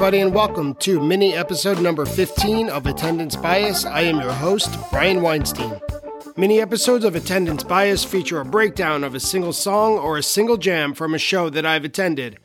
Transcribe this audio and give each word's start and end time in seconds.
Everybody, 0.00 0.22
and 0.22 0.34
welcome 0.34 0.74
to 0.76 0.98
mini 0.98 1.34
episode 1.34 1.78
number 1.78 2.06
15 2.06 2.70
of 2.70 2.86
Attendance 2.86 3.36
Bias. 3.36 3.84
I 3.84 4.00
am 4.00 4.18
your 4.18 4.32
host, 4.32 4.74
Brian 4.90 5.20
Weinstein. 5.20 5.78
Mini 6.38 6.58
episodes 6.58 7.04
of 7.04 7.14
Attendance 7.14 7.62
Bias 7.64 8.02
feature 8.02 8.40
a 8.40 8.44
breakdown 8.46 9.04
of 9.04 9.14
a 9.14 9.20
single 9.20 9.52
song 9.52 9.98
or 9.98 10.16
a 10.16 10.22
single 10.22 10.56
jam 10.56 10.94
from 10.94 11.12
a 11.12 11.18
show 11.18 11.50
that 11.50 11.66
I've 11.66 11.84
attended. 11.84 12.38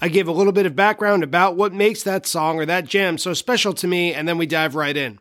I 0.00 0.08
give 0.08 0.26
a 0.26 0.32
little 0.32 0.52
bit 0.52 0.66
of 0.66 0.74
background 0.74 1.22
about 1.22 1.54
what 1.54 1.72
makes 1.72 2.02
that 2.02 2.26
song 2.26 2.58
or 2.58 2.66
that 2.66 2.86
jam 2.86 3.18
so 3.18 3.34
special 3.34 3.72
to 3.74 3.86
me, 3.86 4.12
and 4.12 4.26
then 4.26 4.36
we 4.36 4.46
dive 4.46 4.74
right 4.74 4.96
in. 4.96 5.20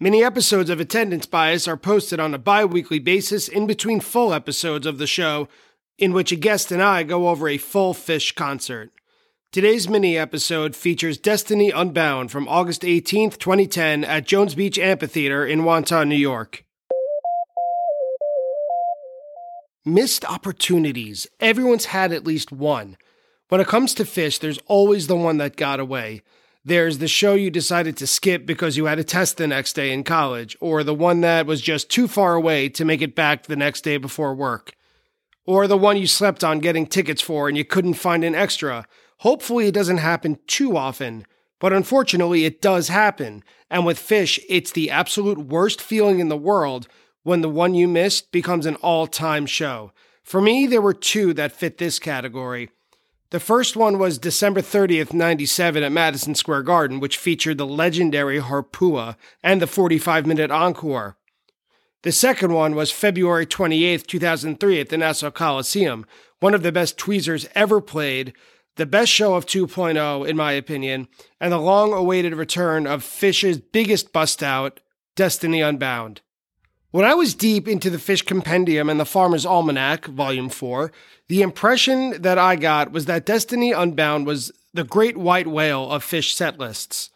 Mini 0.00 0.24
episodes 0.24 0.68
of 0.68 0.80
Attendance 0.80 1.26
Bias 1.26 1.68
are 1.68 1.76
posted 1.76 2.18
on 2.18 2.34
a 2.34 2.38
bi 2.38 2.64
weekly 2.64 2.98
basis 2.98 3.46
in 3.46 3.68
between 3.68 4.00
full 4.00 4.34
episodes 4.34 4.84
of 4.84 4.98
the 4.98 5.06
show, 5.06 5.48
in 5.96 6.12
which 6.12 6.32
a 6.32 6.36
guest 6.36 6.72
and 6.72 6.82
I 6.82 7.04
go 7.04 7.28
over 7.28 7.48
a 7.48 7.56
full 7.56 7.94
Phish 7.94 8.34
concert. 8.34 8.90
Today's 9.50 9.88
mini 9.88 10.18
episode 10.18 10.76
features 10.76 11.16
Destiny 11.16 11.70
Unbound 11.70 12.30
from 12.30 12.46
August 12.48 12.82
18th, 12.82 13.38
2010, 13.38 14.04
at 14.04 14.26
Jones 14.26 14.54
Beach 14.54 14.78
Amphitheater 14.78 15.46
in 15.46 15.60
Wantagh, 15.60 16.06
New 16.06 16.16
York. 16.16 16.66
Missed 19.86 20.26
opportunities. 20.26 21.26
Everyone's 21.40 21.86
had 21.86 22.12
at 22.12 22.26
least 22.26 22.52
one. 22.52 22.98
When 23.48 23.62
it 23.62 23.66
comes 23.66 23.94
to 23.94 24.04
Phish, 24.04 24.38
there's 24.38 24.58
always 24.66 25.06
the 25.06 25.16
one 25.16 25.38
that 25.38 25.56
got 25.56 25.80
away. 25.80 26.20
There's 26.62 26.98
the 26.98 27.08
show 27.08 27.32
you 27.32 27.50
decided 27.50 27.96
to 27.96 28.06
skip 28.06 28.44
because 28.44 28.76
you 28.76 28.84
had 28.84 28.98
a 28.98 29.04
test 29.04 29.38
the 29.38 29.46
next 29.46 29.72
day 29.72 29.94
in 29.94 30.04
college, 30.04 30.58
or 30.60 30.84
the 30.84 30.92
one 30.92 31.22
that 31.22 31.46
was 31.46 31.62
just 31.62 31.88
too 31.88 32.06
far 32.06 32.34
away 32.34 32.68
to 32.68 32.84
make 32.84 33.00
it 33.00 33.14
back 33.14 33.44
the 33.44 33.56
next 33.56 33.80
day 33.80 33.96
before 33.96 34.34
work, 34.34 34.74
or 35.46 35.66
the 35.66 35.78
one 35.78 35.96
you 35.96 36.06
slept 36.06 36.44
on 36.44 36.58
getting 36.58 36.86
tickets 36.86 37.22
for 37.22 37.48
and 37.48 37.56
you 37.56 37.64
couldn't 37.64 37.94
find 37.94 38.24
an 38.24 38.34
extra 38.34 38.84
Hopefully, 39.18 39.66
it 39.66 39.74
doesn't 39.74 39.98
happen 39.98 40.38
too 40.46 40.76
often, 40.76 41.26
but 41.58 41.72
unfortunately, 41.72 42.44
it 42.44 42.62
does 42.62 42.88
happen. 42.88 43.42
And 43.70 43.84
with 43.84 43.98
Phish, 43.98 44.38
it's 44.48 44.72
the 44.72 44.90
absolute 44.90 45.38
worst 45.38 45.80
feeling 45.80 46.20
in 46.20 46.28
the 46.28 46.36
world 46.36 46.88
when 47.22 47.40
the 47.40 47.48
one 47.48 47.74
you 47.74 47.88
missed 47.88 48.30
becomes 48.32 48.64
an 48.64 48.76
all 48.76 49.06
time 49.06 49.46
show. 49.46 49.92
For 50.22 50.40
me, 50.40 50.66
there 50.66 50.82
were 50.82 50.94
two 50.94 51.34
that 51.34 51.52
fit 51.52 51.78
this 51.78 51.98
category. 51.98 52.70
The 53.30 53.40
first 53.40 53.76
one 53.76 53.98
was 53.98 54.16
December 54.16 54.62
30th, 54.62 55.12
97 55.12 55.82
at 55.82 55.92
Madison 55.92 56.34
Square 56.34 56.62
Garden, 56.62 56.98
which 57.00 57.18
featured 57.18 57.58
the 57.58 57.66
legendary 57.66 58.40
Harpua 58.40 59.16
and 59.42 59.60
the 59.60 59.66
45 59.66 60.26
minute 60.26 60.50
encore. 60.50 61.18
The 62.02 62.12
second 62.12 62.54
one 62.54 62.74
was 62.74 62.92
February 62.92 63.44
28th, 63.44 64.06
2003 64.06 64.80
at 64.80 64.88
the 64.88 64.96
Nassau 64.96 65.30
Coliseum, 65.30 66.06
one 66.40 66.54
of 66.54 66.62
the 66.62 66.72
best 66.72 66.96
tweezers 66.96 67.48
ever 67.54 67.80
played, 67.80 68.32
the 68.78 68.86
best 68.86 69.12
show 69.12 69.34
of 69.34 69.44
2.0, 69.44 70.26
in 70.26 70.36
my 70.36 70.52
opinion, 70.52 71.08
and 71.40 71.52
the 71.52 71.58
long 71.58 71.92
awaited 71.92 72.34
return 72.34 72.86
of 72.86 73.02
Phish's 73.02 73.58
biggest 73.58 74.12
bust 74.12 74.42
out, 74.42 74.80
Destiny 75.16 75.60
Unbound. 75.60 76.22
When 76.90 77.04
I 77.04 77.12
was 77.12 77.34
deep 77.34 77.68
into 77.68 77.90
the 77.90 77.98
Phish 77.98 78.24
Compendium 78.24 78.88
and 78.88 78.98
the 78.98 79.04
Pharmer's 79.04 79.44
Almanac, 79.44 80.06
Volume 80.06 80.48
4, 80.48 80.90
the 81.28 81.42
impression 81.42 82.22
that 82.22 82.38
I 82.38 82.56
got 82.56 82.92
was 82.92 83.04
that 83.04 83.26
Destiny 83.26 83.72
Unbound 83.72 84.26
was 84.26 84.52
the 84.72 84.84
great 84.84 85.18
white 85.18 85.48
whale 85.48 85.90
of 85.90 86.04
Phish 86.04 86.32
set 86.32 86.58
lists. 86.58 87.10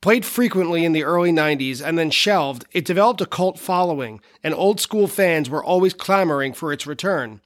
Played 0.00 0.24
frequently 0.24 0.84
in 0.84 0.92
the 0.92 1.02
early 1.02 1.32
90s 1.32 1.84
and 1.84 1.98
then 1.98 2.10
shelved, 2.10 2.66
it 2.70 2.84
developed 2.84 3.20
a 3.20 3.26
cult 3.26 3.58
following, 3.58 4.20
and 4.44 4.54
old 4.54 4.78
school 4.78 5.08
fans 5.08 5.50
were 5.50 5.64
always 5.64 5.94
clamoring 5.94 6.52
for 6.52 6.72
its 6.72 6.86
return. 6.86 7.40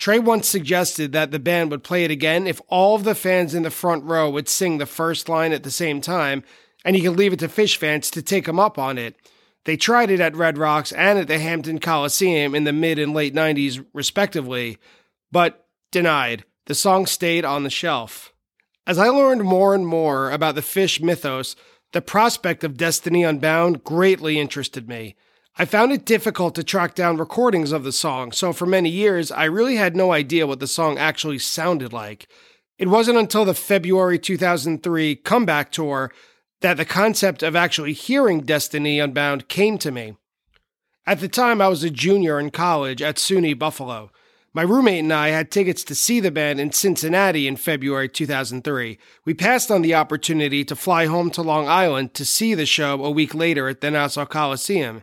Trey 0.00 0.18
once 0.18 0.48
suggested 0.48 1.12
that 1.12 1.30
the 1.30 1.38
band 1.38 1.70
would 1.70 1.84
play 1.84 2.04
it 2.04 2.10
again 2.10 2.46
if 2.46 2.58
all 2.68 2.96
of 2.96 3.04
the 3.04 3.14
fans 3.14 3.54
in 3.54 3.64
the 3.64 3.70
front 3.70 4.02
row 4.04 4.30
would 4.30 4.48
sing 4.48 4.78
the 4.78 4.86
first 4.86 5.28
line 5.28 5.52
at 5.52 5.62
the 5.62 5.70
same 5.70 6.00
time, 6.00 6.42
and 6.86 6.96
he 6.96 7.02
could 7.02 7.18
leave 7.18 7.34
it 7.34 7.38
to 7.40 7.48
Phish 7.48 7.76
fans 7.76 8.10
to 8.12 8.22
take 8.22 8.48
him 8.48 8.58
up 8.58 8.78
on 8.78 8.96
it. 8.96 9.14
They 9.66 9.76
tried 9.76 10.10
it 10.10 10.18
at 10.18 10.34
Red 10.34 10.56
Rocks 10.56 10.90
and 10.92 11.18
at 11.18 11.28
the 11.28 11.38
Hampton 11.38 11.80
Coliseum 11.80 12.54
in 12.54 12.64
the 12.64 12.72
mid 12.72 12.98
and 12.98 13.12
late 13.12 13.34
90s, 13.34 13.84
respectively, 13.92 14.78
but 15.30 15.66
denied. 15.92 16.46
The 16.64 16.74
song 16.74 17.04
stayed 17.04 17.44
on 17.44 17.64
the 17.64 17.70
shelf. 17.70 18.32
As 18.86 18.96
I 18.96 19.08
learned 19.08 19.44
more 19.44 19.74
and 19.74 19.86
more 19.86 20.30
about 20.30 20.54
the 20.54 20.62
Phish 20.62 21.02
mythos, 21.02 21.56
the 21.92 22.00
prospect 22.00 22.64
of 22.64 22.78
Destiny 22.78 23.22
Unbound 23.22 23.84
greatly 23.84 24.40
interested 24.40 24.88
me. 24.88 25.14
I 25.56 25.64
found 25.64 25.92
it 25.92 26.04
difficult 26.04 26.54
to 26.54 26.64
track 26.64 26.94
down 26.94 27.16
recordings 27.16 27.72
of 27.72 27.84
the 27.84 27.92
song, 27.92 28.32
so 28.32 28.52
for 28.52 28.66
many 28.66 28.88
years 28.88 29.30
I 29.30 29.44
really 29.44 29.76
had 29.76 29.96
no 29.96 30.12
idea 30.12 30.46
what 30.46 30.60
the 30.60 30.66
song 30.66 30.96
actually 30.96 31.38
sounded 31.38 31.92
like. 31.92 32.28
It 32.78 32.88
wasn't 32.88 33.18
until 33.18 33.44
the 33.44 33.54
February 33.54 34.18
2003 34.18 35.16
comeback 35.16 35.70
tour 35.70 36.10
that 36.60 36.76
the 36.76 36.84
concept 36.84 37.42
of 37.42 37.56
actually 37.56 37.92
hearing 37.92 38.40
Destiny 38.40 38.98
Unbound 39.00 39.48
came 39.48 39.76
to 39.78 39.90
me. 39.90 40.16
At 41.06 41.20
the 41.20 41.28
time, 41.28 41.60
I 41.60 41.68
was 41.68 41.82
a 41.82 41.90
junior 41.90 42.38
in 42.38 42.50
college 42.50 43.02
at 43.02 43.16
SUNY 43.16 43.58
Buffalo. 43.58 44.10
My 44.52 44.62
roommate 44.62 45.00
and 45.00 45.12
I 45.12 45.28
had 45.28 45.50
tickets 45.50 45.84
to 45.84 45.94
see 45.94 46.20
the 46.20 46.30
band 46.30 46.60
in 46.60 46.72
Cincinnati 46.72 47.46
in 47.46 47.56
February 47.56 48.08
2003. 48.08 48.98
We 49.24 49.34
passed 49.34 49.70
on 49.70 49.82
the 49.82 49.94
opportunity 49.94 50.64
to 50.64 50.76
fly 50.76 51.06
home 51.06 51.30
to 51.32 51.42
Long 51.42 51.68
Island 51.68 52.14
to 52.14 52.24
see 52.24 52.54
the 52.54 52.66
show 52.66 53.04
a 53.04 53.10
week 53.10 53.34
later 53.34 53.68
at 53.68 53.80
the 53.80 53.90
Nassau 53.90 54.26
Coliseum. 54.26 55.02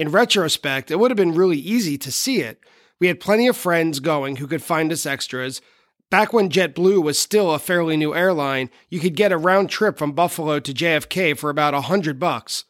In 0.00 0.10
retrospect, 0.10 0.90
it 0.90 0.98
would 0.98 1.10
have 1.10 1.18
been 1.18 1.34
really 1.34 1.58
easy 1.58 1.98
to 1.98 2.10
see 2.10 2.40
it. 2.40 2.64
We 3.00 3.08
had 3.08 3.20
plenty 3.20 3.46
of 3.48 3.54
friends 3.54 4.00
going 4.00 4.36
who 4.36 4.46
could 4.46 4.62
find 4.62 4.90
us 4.90 5.04
extras. 5.04 5.60
Back 6.08 6.32
when 6.32 6.48
JetBlue 6.48 7.02
was 7.02 7.18
still 7.18 7.52
a 7.52 7.58
fairly 7.58 7.98
new 7.98 8.14
airline, 8.14 8.70
you 8.88 8.98
could 8.98 9.14
get 9.14 9.30
a 9.30 9.36
round 9.36 9.68
trip 9.68 9.98
from 9.98 10.12
Buffalo 10.12 10.58
to 10.58 10.72
JFK 10.72 11.36
for 11.36 11.50
about 11.50 11.74
a 11.74 11.82
hundred 11.82 12.18
bucks. 12.18 12.64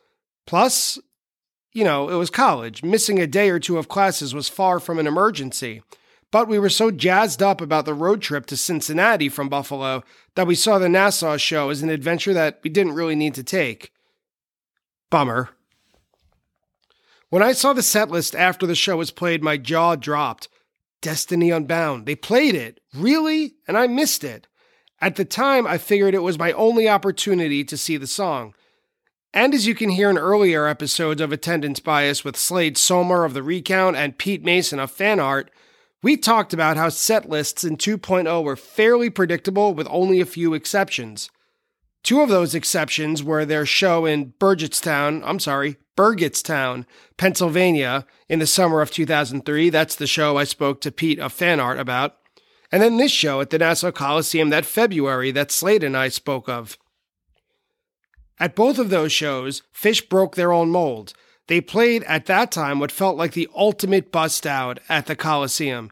Plus, 0.45 0.99
you 1.73 1.85
know, 1.85 2.09
it 2.09 2.17
was 2.17 2.31
college. 2.31 2.83
Missing 2.83 3.21
a 3.21 3.29
day 3.29 3.49
or 3.49 3.61
two 3.61 3.79
of 3.79 3.87
classes 3.87 4.35
was 4.35 4.49
far 4.49 4.81
from 4.81 4.99
an 4.99 5.07
emergency. 5.07 5.85
But 6.33 6.49
we 6.49 6.59
were 6.59 6.69
so 6.69 6.91
jazzed 6.91 7.45
up 7.45 7.61
about 7.61 7.85
the 7.85 7.95
road 7.95 8.23
trip 8.23 8.45
to 8.47 8.57
Cincinnati 8.57 9.29
from 9.29 9.49
Buffalo 9.49 10.03
that 10.35 10.49
we 10.49 10.57
saw 10.57 10.81
the 10.81 10.89
Nassau 10.89 11.37
show 11.37 11.71
as 11.71 11.81
an 11.81 11.91
adventure 11.91 12.35
that 12.35 12.59
we 12.65 12.71
didn't 12.71 12.95
really 12.95 13.15
need 13.15 13.35
to 13.35 13.45
take. 13.45 13.93
Bummer. 15.11 15.51
When 17.31 17.43
I 17.45 17.53
saw 17.53 17.73
the 17.73 17.83
set 17.83 18.11
list 18.11 18.35
after 18.35 18.67
the 18.67 18.75
show 18.75 18.97
was 18.97 19.13
played, 19.13 19.43
my 19.43 19.57
jaw 19.57 19.95
dropped. 19.95 20.49
Destiny 21.01 21.51
Unbound. 21.51 22.05
They 22.05 22.17
played 22.17 22.57
it. 22.57 22.81
Really? 22.93 23.55
And 23.67 23.79
I 23.79 23.87
missed 23.87 24.25
it. 24.25 24.49
At 25.01 25.15
the 25.15 25.25
time, 25.25 25.67
I 25.67 25.79
figured 25.79 26.15
it 26.15 26.23
was 26.23 26.39
my 26.39 26.53
only 26.53 26.89
opportunity 26.89 27.65
to 27.65 27.77
see 27.77 27.97
the 27.97 28.09
song. 28.09 28.55
And 29.33 29.55
as 29.55 29.65
you 29.65 29.77
can 29.77 29.91
hear 29.91 30.11
in 30.11 30.19
earlier 30.19 30.67
episodes 30.67 31.21
of 31.21 31.31
Attendance 31.31 31.79
Bias 31.79 32.25
with 32.25 32.37
Slade 32.37 32.77
Somer 32.77 33.25
of 33.25 33.33
The 33.33 33.45
Recount 33.45 33.97
and 33.97 34.19
Pete 34.19 34.45
Mason 34.45 34.81
of 34.81 34.91
Fan 34.91 35.21
Art, 35.21 35.53
we 36.03 36.17
talked 36.17 36.53
about 36.53 36.77
how 36.77 36.89
set 36.89 37.31
lists 37.31 37.63
in 37.63 37.77
2.0 37.77 38.43
were 38.43 38.57
fairly 38.57 39.09
predictable 39.09 39.73
with 39.73 39.87
only 39.89 40.21
a 40.21 40.27
few 40.27 40.53
exceptions. 40.53 41.31
Two 42.03 42.21
of 42.21 42.29
those 42.29 42.55
exceptions 42.55 43.23
were 43.23 43.45
their 43.45 43.67
show 43.67 44.07
in 44.07 44.33
Burgettstown, 44.41 45.23
I'm 45.25 45.39
sorry, 45.39 45.77
Burgettstown, 45.97 46.87
Pennsylvania 47.19 48.07
in 48.29 48.39
the 48.39 48.47
summer 48.47 48.81
of 48.81 48.91
2003. 48.91 49.69
That's 49.69 49.95
the 49.95 50.07
show 50.07 50.39
I 50.39 50.45
spoke 50.45 50.81
to 50.81 50.91
Pete 50.91 51.19
of 51.19 51.33
Fan 51.33 51.61
Art 51.61 51.79
about. 51.79 52.17
And 52.73 52.83
then 52.83 52.97
this 52.97 53.13
show 53.13 53.41
at 53.41 53.51
the 53.51 53.59
Nassau 53.59 53.91
Coliseum 53.91 54.49
that 54.51 54.65
February 54.65 55.31
that 55.33 55.51
Slade 55.51 55.85
and 55.85 55.97
I 55.97 56.09
spoke 56.09 56.49
of. 56.49 56.79
At 58.39 58.57
both 58.57 58.79
of 58.79 58.89
those 58.89 59.13
shows, 59.13 59.63
Phish 59.75 60.09
broke 60.09 60.35
their 60.35 60.53
own 60.53 60.71
mold. 60.71 61.13
They 61.49 61.61
played 61.61 62.05
at 62.05 62.27
that 62.27 62.51
time 62.51 62.79
what 62.79 62.93
felt 62.93 63.19
like 63.19 63.33
the 63.33 63.49
ultimate 63.55 64.11
bust 64.11 64.47
out 64.47 64.79
at 64.89 65.07
the 65.07 65.17
Coliseum. 65.17 65.91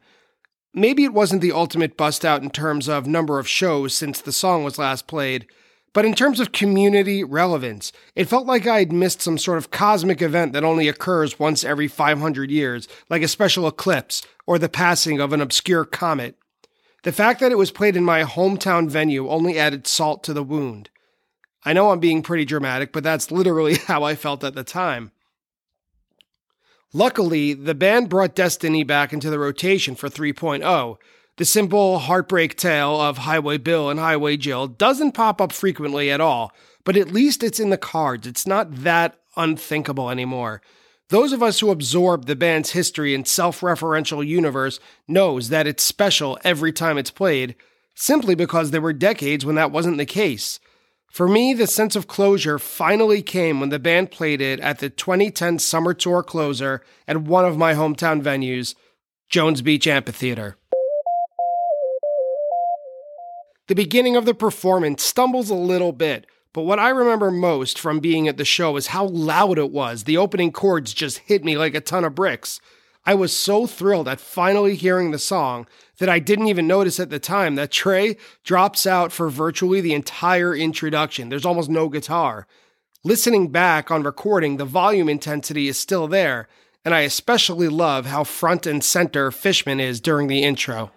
Maybe 0.72 1.04
it 1.04 1.12
wasn't 1.12 1.42
the 1.42 1.52
ultimate 1.52 1.96
bust 1.96 2.24
out 2.24 2.42
in 2.42 2.50
terms 2.50 2.88
of 2.88 3.06
number 3.06 3.38
of 3.38 3.48
shows 3.48 3.92
since 3.92 4.20
the 4.20 4.32
song 4.32 4.64
was 4.64 4.78
last 4.78 5.06
played, 5.06 5.46
but 5.92 6.04
in 6.04 6.14
terms 6.14 6.40
of 6.40 6.52
community 6.52 7.24
relevance, 7.24 7.92
it 8.14 8.28
felt 8.28 8.46
like 8.46 8.66
I 8.66 8.80
had 8.80 8.92
missed 8.92 9.22
some 9.22 9.38
sort 9.38 9.58
of 9.58 9.70
cosmic 9.70 10.20
event 10.20 10.52
that 10.52 10.64
only 10.64 10.88
occurs 10.88 11.38
once 11.38 11.64
every 11.64 11.88
500 11.88 12.50
years, 12.50 12.88
like 13.08 13.22
a 13.22 13.28
special 13.28 13.66
eclipse 13.66 14.22
or 14.46 14.58
the 14.58 14.68
passing 14.68 15.20
of 15.20 15.32
an 15.32 15.40
obscure 15.40 15.84
comet. 15.84 16.36
The 17.04 17.12
fact 17.12 17.40
that 17.40 17.52
it 17.52 17.58
was 17.58 17.70
played 17.70 17.96
in 17.96 18.04
my 18.04 18.24
hometown 18.24 18.88
venue 18.88 19.28
only 19.28 19.58
added 19.58 19.86
salt 19.86 20.22
to 20.24 20.32
the 20.32 20.42
wound. 20.42 20.90
I 21.64 21.72
know 21.72 21.90
I'm 21.90 22.00
being 22.00 22.22
pretty 22.22 22.44
dramatic, 22.44 22.92
but 22.92 23.02
that's 23.02 23.30
literally 23.30 23.74
how 23.86 24.02
I 24.04 24.14
felt 24.14 24.44
at 24.44 24.54
the 24.54 24.64
time. 24.64 25.12
Luckily, 26.92 27.52
the 27.52 27.74
band 27.74 28.08
brought 28.08 28.34
Destiny 28.34 28.82
back 28.82 29.12
into 29.12 29.28
the 29.28 29.38
rotation 29.38 29.94
for 29.94 30.08
3.0, 30.08 30.96
the 31.38 31.44
simple 31.44 32.00
heartbreak 32.00 32.56
tale 32.56 33.00
of 33.00 33.18
Highway 33.18 33.58
Bill 33.58 33.88
and 33.90 33.98
Highway 34.00 34.36
Jill 34.36 34.66
doesn't 34.66 35.12
pop 35.12 35.40
up 35.40 35.52
frequently 35.52 36.10
at 36.10 36.20
all, 36.20 36.52
but 36.84 36.96
at 36.96 37.12
least 37.12 37.44
it's 37.44 37.60
in 37.60 37.70
the 37.70 37.78
cards. 37.78 38.26
It's 38.26 38.46
not 38.46 38.82
that 38.82 39.18
unthinkable 39.36 40.10
anymore. 40.10 40.60
Those 41.10 41.32
of 41.32 41.42
us 41.42 41.60
who 41.60 41.70
absorb 41.70 42.26
the 42.26 42.36
band's 42.36 42.72
history 42.72 43.14
and 43.14 43.26
self-referential 43.26 44.26
universe 44.26 44.80
knows 45.06 45.48
that 45.48 45.68
it's 45.68 45.82
special 45.82 46.38
every 46.44 46.72
time 46.72 46.98
it's 46.98 47.10
played. 47.10 47.54
simply 48.00 48.36
because 48.36 48.70
there 48.70 48.80
were 48.80 48.92
decades 48.92 49.44
when 49.44 49.56
that 49.56 49.72
wasn't 49.72 49.98
the 49.98 50.06
case. 50.06 50.60
For 51.10 51.26
me, 51.26 51.52
the 51.52 51.66
sense 51.66 51.96
of 51.96 52.06
closure 52.06 52.58
finally 52.58 53.22
came 53.22 53.58
when 53.58 53.70
the 53.70 53.80
band 53.80 54.12
played 54.12 54.40
it 54.40 54.60
at 54.60 54.78
the 54.78 54.88
2010 54.88 55.58
Summer 55.58 55.94
Tour 55.94 56.22
closer 56.22 56.80
at 57.08 57.22
one 57.22 57.44
of 57.44 57.56
my 57.56 57.74
hometown 57.74 58.22
venues, 58.22 58.76
Jones 59.28 59.62
Beach 59.62 59.88
Amphitheater. 59.88 60.57
The 63.68 63.74
beginning 63.74 64.16
of 64.16 64.24
the 64.24 64.32
performance 64.32 65.02
stumbles 65.02 65.50
a 65.50 65.54
little 65.54 65.92
bit, 65.92 66.24
but 66.54 66.62
what 66.62 66.78
I 66.78 66.88
remember 66.88 67.30
most 67.30 67.78
from 67.78 68.00
being 68.00 68.26
at 68.26 68.38
the 68.38 68.44
show 68.46 68.78
is 68.78 68.88
how 68.88 69.04
loud 69.04 69.58
it 69.58 69.70
was. 69.70 70.04
The 70.04 70.16
opening 70.16 70.52
chords 70.52 70.94
just 70.94 71.18
hit 71.18 71.44
me 71.44 71.58
like 71.58 71.74
a 71.74 71.82
ton 71.82 72.02
of 72.02 72.14
bricks. 72.14 72.60
I 73.04 73.12
was 73.12 73.36
so 73.36 73.66
thrilled 73.66 74.08
at 74.08 74.20
finally 74.20 74.74
hearing 74.74 75.10
the 75.10 75.18
song 75.18 75.66
that 75.98 76.08
I 76.08 76.18
didn't 76.18 76.46
even 76.46 76.66
notice 76.66 76.98
at 76.98 77.10
the 77.10 77.18
time 77.18 77.56
that 77.56 77.70
Trey 77.70 78.16
drops 78.42 78.86
out 78.86 79.12
for 79.12 79.28
virtually 79.28 79.82
the 79.82 79.92
entire 79.92 80.56
introduction. 80.56 81.28
There's 81.28 81.44
almost 81.44 81.68
no 81.68 81.90
guitar. 81.90 82.46
Listening 83.04 83.52
back 83.52 83.90
on 83.90 84.02
recording, 84.02 84.56
the 84.56 84.64
volume 84.64 85.10
intensity 85.10 85.68
is 85.68 85.78
still 85.78 86.08
there, 86.08 86.48
and 86.86 86.94
I 86.94 87.00
especially 87.00 87.68
love 87.68 88.06
how 88.06 88.24
front 88.24 88.66
and 88.66 88.82
center 88.82 89.30
Fishman 89.30 89.78
is 89.78 90.00
during 90.00 90.28
the 90.28 90.42
intro. 90.42 90.90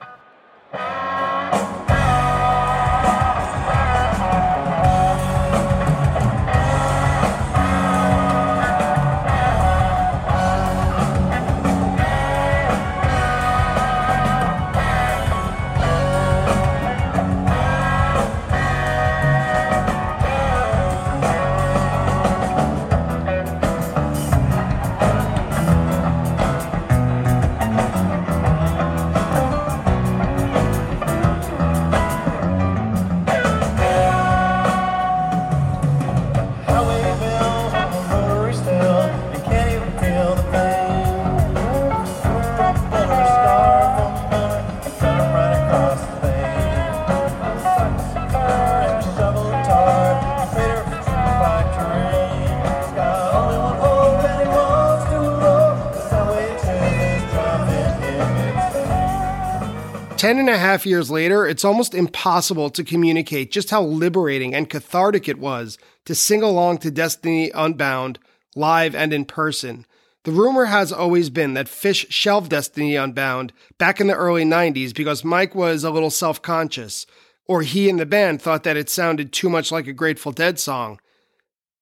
10 60.21 60.37
and 60.37 60.51
a 60.51 60.57
half 60.59 60.85
years 60.85 61.09
later, 61.09 61.47
it's 61.47 61.65
almost 61.65 61.95
impossible 61.95 62.69
to 62.69 62.83
communicate 62.83 63.51
just 63.51 63.71
how 63.71 63.81
liberating 63.81 64.53
and 64.53 64.69
cathartic 64.69 65.27
it 65.27 65.39
was 65.39 65.79
to 66.05 66.13
sing 66.13 66.43
along 66.43 66.77
to 66.77 66.91
Destiny 66.91 67.49
Unbound 67.55 68.19
live 68.55 68.93
and 68.93 69.13
in 69.13 69.25
person. 69.25 69.83
The 70.23 70.31
rumor 70.31 70.65
has 70.65 70.91
always 70.93 71.31
been 71.31 71.55
that 71.55 71.65
Phish 71.65 72.05
shelved 72.11 72.51
Destiny 72.51 72.95
Unbound 72.95 73.51
back 73.79 73.99
in 73.99 74.05
the 74.05 74.13
early 74.13 74.45
90s 74.45 74.93
because 74.93 75.23
Mike 75.23 75.55
was 75.55 75.83
a 75.83 75.89
little 75.89 76.11
self 76.11 76.39
conscious, 76.39 77.07
or 77.47 77.63
he 77.63 77.89
and 77.89 77.99
the 77.99 78.05
band 78.05 78.43
thought 78.43 78.61
that 78.61 78.77
it 78.77 78.91
sounded 78.91 79.33
too 79.33 79.49
much 79.49 79.71
like 79.71 79.87
a 79.87 79.91
Grateful 79.91 80.31
Dead 80.31 80.59
song. 80.59 80.99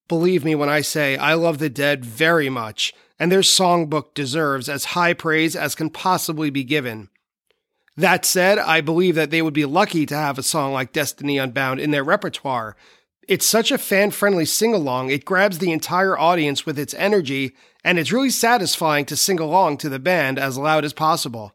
Believe 0.07 0.45
me 0.45 0.55
when 0.55 0.69
I 0.69 0.79
say 0.79 1.17
I 1.17 1.33
love 1.33 1.57
the 1.57 1.69
Dead 1.69 2.05
very 2.05 2.47
much, 2.47 2.93
and 3.19 3.29
their 3.29 3.41
songbook 3.41 4.13
deserves 4.13 4.69
as 4.69 4.95
high 4.95 5.11
praise 5.11 5.57
as 5.57 5.75
can 5.75 5.89
possibly 5.89 6.49
be 6.49 6.63
given. 6.63 7.09
That 7.99 8.23
said, 8.23 8.59
I 8.59 8.79
believe 8.79 9.15
that 9.15 9.29
they 9.29 9.41
would 9.41 9.53
be 9.53 9.65
lucky 9.65 10.05
to 10.05 10.15
have 10.15 10.37
a 10.37 10.43
song 10.43 10.71
like 10.71 10.93
Destiny 10.93 11.37
Unbound 11.37 11.81
in 11.81 11.91
their 11.91 12.01
repertoire. 12.01 12.77
It's 13.27 13.45
such 13.45 13.73
a 13.73 13.77
fan 13.77 14.11
friendly 14.11 14.45
sing 14.45 14.73
along, 14.73 15.09
it 15.09 15.25
grabs 15.25 15.57
the 15.57 15.73
entire 15.73 16.17
audience 16.17 16.65
with 16.65 16.79
its 16.79 16.93
energy, 16.93 17.57
and 17.83 17.99
it's 17.99 18.13
really 18.13 18.29
satisfying 18.29 19.03
to 19.03 19.17
sing 19.17 19.37
along 19.37 19.79
to 19.79 19.89
the 19.89 19.99
band 19.99 20.39
as 20.39 20.57
loud 20.57 20.85
as 20.85 20.93
possible. 20.93 21.53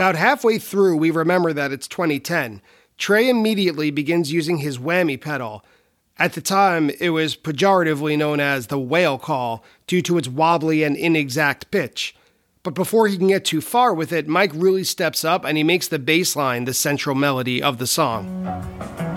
About 0.00 0.16
halfway 0.16 0.58
through, 0.58 0.96
we 0.96 1.10
remember 1.10 1.52
that 1.52 1.72
it's 1.72 1.86
2010. 1.86 2.62
Trey 2.96 3.28
immediately 3.28 3.90
begins 3.90 4.32
using 4.32 4.56
his 4.56 4.78
whammy 4.78 5.20
pedal. 5.20 5.62
At 6.18 6.32
the 6.32 6.40
time, 6.40 6.90
it 6.98 7.10
was 7.10 7.36
pejoratively 7.36 8.16
known 8.16 8.40
as 8.40 8.68
the 8.68 8.78
whale 8.78 9.18
call 9.18 9.62
due 9.86 10.00
to 10.00 10.16
its 10.16 10.26
wobbly 10.26 10.84
and 10.84 10.96
inexact 10.96 11.70
pitch. 11.70 12.16
But 12.62 12.72
before 12.72 13.08
he 13.08 13.18
can 13.18 13.28
get 13.28 13.44
too 13.44 13.60
far 13.60 13.92
with 13.92 14.10
it, 14.10 14.26
Mike 14.26 14.52
really 14.54 14.84
steps 14.84 15.22
up 15.22 15.44
and 15.44 15.58
he 15.58 15.62
makes 15.62 15.88
the 15.88 15.98
bass 15.98 16.34
line 16.34 16.64
the 16.64 16.72
central 16.72 17.14
melody 17.14 17.62
of 17.62 17.76
the 17.76 17.86
song. 17.86 19.09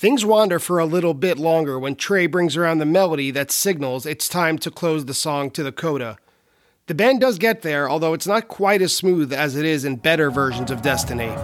Things 0.00 0.24
wander 0.24 0.58
for 0.58 0.78
a 0.78 0.86
little 0.86 1.12
bit 1.12 1.36
longer 1.36 1.78
when 1.78 1.94
Trey 1.94 2.26
brings 2.26 2.56
around 2.56 2.78
the 2.78 2.86
melody 2.86 3.30
that 3.32 3.50
signals 3.50 4.06
it's 4.06 4.30
time 4.30 4.56
to 4.60 4.70
close 4.70 5.04
the 5.04 5.12
song 5.12 5.50
to 5.50 5.62
the 5.62 5.72
coda. 5.72 6.16
The 6.86 6.94
band 6.94 7.20
does 7.20 7.36
get 7.36 7.60
there, 7.60 7.86
although 7.86 8.14
it's 8.14 8.26
not 8.26 8.48
quite 8.48 8.80
as 8.80 8.96
smooth 8.96 9.30
as 9.30 9.56
it 9.56 9.66
is 9.66 9.84
in 9.84 9.96
better 9.96 10.30
versions 10.30 10.70
of 10.70 10.80
Destiny. 10.80 11.36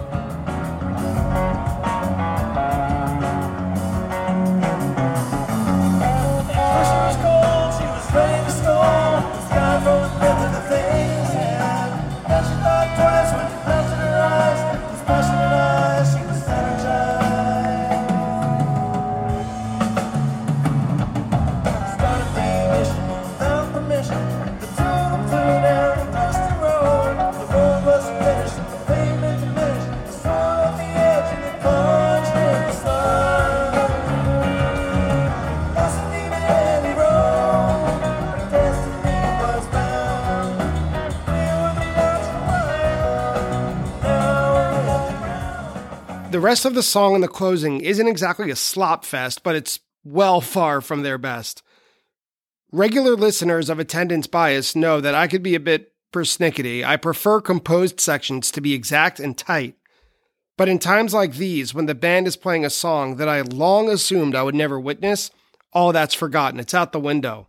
The 46.37 46.41
rest 46.41 46.65
of 46.65 46.75
the 46.75 46.83
song 46.83 47.15
in 47.15 47.21
the 47.21 47.27
closing 47.27 47.81
isn't 47.81 48.07
exactly 48.07 48.51
a 48.51 48.55
slop 48.55 49.05
fest, 49.05 49.41
but 49.41 49.55
it's 49.55 49.79
well 50.03 50.39
far 50.39 50.81
from 50.81 51.01
their 51.01 51.17
best. 51.17 51.63
Regular 52.71 53.15
listeners 53.15 53.71
of 53.71 53.79
attendance 53.79 54.27
bias 54.27 54.75
know 54.75 55.01
that 55.01 55.15
I 55.15 55.25
could 55.25 55.41
be 55.41 55.55
a 55.55 55.59
bit 55.59 55.93
persnickety. 56.13 56.85
I 56.85 56.95
prefer 56.95 57.41
composed 57.41 57.99
sections 57.99 58.51
to 58.51 58.61
be 58.61 58.75
exact 58.75 59.19
and 59.19 59.35
tight. 59.35 59.77
But 60.57 60.69
in 60.69 60.77
times 60.77 61.11
like 61.11 61.37
these, 61.37 61.73
when 61.73 61.87
the 61.87 61.95
band 61.95 62.27
is 62.27 62.37
playing 62.37 62.65
a 62.65 62.69
song 62.69 63.15
that 63.15 63.27
I 63.27 63.41
long 63.41 63.89
assumed 63.89 64.35
I 64.35 64.43
would 64.43 64.53
never 64.53 64.79
witness, 64.79 65.31
all 65.73 65.91
that's 65.91 66.13
forgotten. 66.13 66.59
It's 66.59 66.75
out 66.75 66.91
the 66.91 66.99
window. 66.99 67.47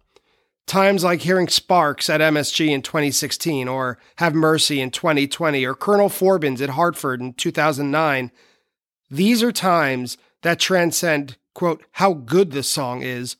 Times 0.66 1.04
like 1.04 1.20
hearing 1.20 1.48
Sparks 1.48 2.08
at 2.08 2.22
MSG 2.22 2.70
in 2.70 2.80
2016, 2.80 3.68
or 3.68 3.98
Have 4.16 4.34
Mercy 4.34 4.80
in 4.80 4.90
2020, 4.90 5.62
or 5.66 5.74
Colonel 5.74 6.08
Forbins 6.08 6.62
at 6.62 6.70
Hartford 6.70 7.20
in 7.20 7.34
2009, 7.34 8.32
these 9.10 9.42
are 9.42 9.52
times 9.52 10.18
that 10.42 10.60
transcend, 10.60 11.36
quote, 11.54 11.84
how 11.92 12.12
good 12.12 12.52
the 12.52 12.62
song 12.62 13.02
is 13.02 13.36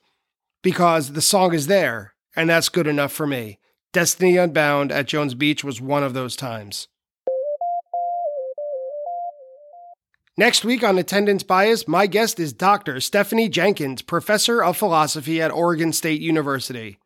because 0.63 1.13
the 1.13 1.21
song 1.21 1.55
is 1.55 1.67
there, 1.67 2.15
and 2.35 2.51
that's 2.51 2.69
good 2.69 2.87
enough 2.87 3.13
for 3.13 3.27
me. 3.27 3.59
Destiny 3.93 4.37
Unbound 4.37 4.93
at 4.93 5.07
Jones 5.07 5.35
Beach 5.35 5.63
was 5.63 5.81
one 5.81 6.03
of 6.03 6.15
those 6.15 6.37
times. 6.37 6.89
Next 10.37 10.65
week 10.65 10.85
on 10.85 10.99
Attendance 10.99 11.43
Bias, 11.43 11.89
my 11.89 12.07
guest 12.07 12.39
is 12.39 12.53
Dr. 12.53 13.01
Stephanie 13.01 13.49
Jenkins, 13.49 14.03
professor 14.03 14.63
of 14.63 14.77
philosophy 14.77 15.43
at 15.43 15.51
Oregon 15.51 15.93
State 15.93 16.21
University. 16.21 16.99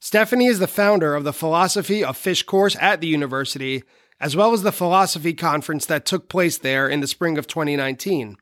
Stephanie 0.00 0.46
is 0.46 0.60
the 0.60 0.68
founder 0.68 1.14
of 1.14 1.24
the 1.24 1.32
Philosophy 1.32 2.04
of 2.04 2.16
Phish 2.16 2.46
course 2.46 2.76
at 2.80 3.00
the 3.00 3.08
university, 3.08 3.82
as 4.20 4.36
well 4.36 4.52
as 4.52 4.62
the 4.62 4.72
philosophy 4.72 5.32
conference 5.32 5.86
that 5.86 6.04
took 6.04 6.28
place 6.28 6.58
there 6.58 6.88
in 6.88 7.00
the 7.00 7.06
spring 7.06 7.38
of 7.38 7.46
2019. 7.46 8.36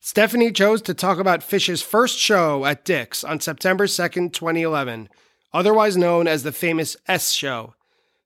Stephanie 0.00 0.52
chose 0.52 0.80
to 0.80 0.94
talk 0.94 1.18
about 1.18 1.40
Phish's 1.40 1.82
first 1.82 2.18
show 2.18 2.64
at 2.64 2.84
Dick's 2.84 3.22
on 3.24 3.40
September 3.40 3.86
2nd, 3.86 4.32
2011, 4.32 5.08
otherwise 5.52 5.96
known 5.96 6.26
as 6.26 6.42
the 6.42 6.52
famous 6.52 6.96
S 7.06 7.32
Show. 7.32 7.74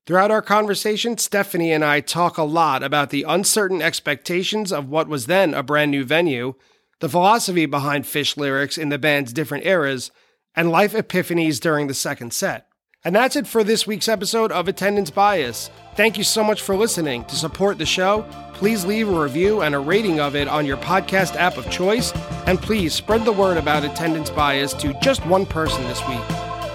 Throughout 0.05 0.31
our 0.31 0.41
conversation, 0.41 1.17
Stephanie 1.17 1.71
and 1.71 1.83
I 1.83 1.99
talk 2.01 2.37
a 2.37 2.43
lot 2.43 2.83
about 2.83 3.09
the 3.09 3.23
uncertain 3.23 3.81
expectations 3.81 4.71
of 4.71 4.89
what 4.89 5.07
was 5.07 5.25
then 5.25 5.53
a 5.53 5.63
brand 5.63 5.91
new 5.91 6.03
venue, 6.03 6.55
the 6.99 7.09
philosophy 7.09 7.65
behind 7.65 8.05
Phish 8.05 8.37
lyrics 8.37 8.77
in 8.77 8.89
the 8.89 8.97
band's 8.97 9.33
different 9.33 9.65
eras, 9.65 10.11
and 10.55 10.69
life 10.69 10.93
epiphanies 10.93 11.59
during 11.59 11.87
the 11.87 11.93
second 11.93 12.33
set. 12.33 12.67
And 13.05 13.13
that's 13.13 13.35
it 13.35 13.47
for 13.47 13.65
this 13.65 13.85
week's 13.85 14.07
episode 14.07 14.51
of 14.53 14.69
Attendance 14.69 15.09
Bias. 15.09 15.69
Thank 15.95 16.17
you 16.17 16.23
so 16.23 16.41
much 16.41 16.61
for 16.61 16.75
listening. 16.75 17.25
To 17.25 17.35
support 17.35 17.77
the 17.77 17.85
show, 17.85 18.25
please 18.53 18.85
leave 18.85 19.09
a 19.09 19.23
review 19.23 19.61
and 19.61 19.75
a 19.75 19.79
rating 19.79 20.21
of 20.21 20.37
it 20.37 20.47
on 20.47 20.65
your 20.65 20.77
podcast 20.77 21.35
app 21.35 21.57
of 21.57 21.69
choice, 21.69 22.13
and 22.47 22.61
please 22.61 22.93
spread 22.93 23.25
the 23.25 23.31
word 23.33 23.57
about 23.57 23.83
attendance 23.83 24.29
bias 24.29 24.73
to 24.75 24.93
just 25.01 25.25
one 25.25 25.45
person 25.45 25.83
this 25.83 26.01
week. 26.07 26.21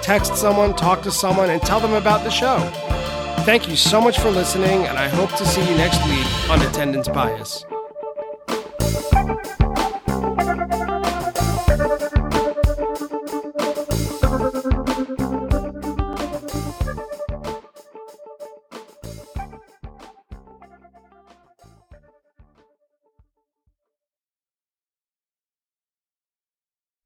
Text 0.03 0.37
someone, 0.37 0.75
talk 0.77 1.01
to 1.03 1.11
someone, 1.11 1.49
and 1.49 1.63
tell 1.63 1.81
them 1.81 1.95
about 1.95 2.25
the 2.25 2.31
show. 2.31 2.59
Thank 3.45 3.67
you 3.67 3.77
so 3.77 3.99
much 3.99 4.19
for 4.19 4.31
listening, 4.31 4.85
and 4.85 4.99
I 4.99 5.09
hope 5.09 5.35
to 5.37 5.47
see 5.47 5.63
you 5.63 5.77
next 5.79 6.05
week 6.05 6.51
on 6.51 6.61
Attendance 6.61 7.09
Bias. 7.09 7.65